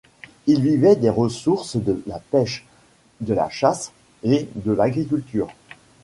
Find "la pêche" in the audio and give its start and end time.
2.07-2.65